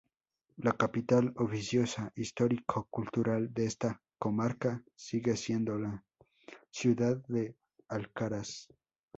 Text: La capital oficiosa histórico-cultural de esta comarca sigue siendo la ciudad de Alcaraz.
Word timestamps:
La 0.57 0.71
capital 0.71 1.31
oficiosa 1.35 2.11
histórico-cultural 2.15 3.53
de 3.53 3.65
esta 3.65 4.01
comarca 4.17 4.83
sigue 4.95 5.37
siendo 5.37 5.77
la 5.77 6.03
ciudad 6.71 7.23
de 7.27 7.55
Alcaraz. 7.87 8.67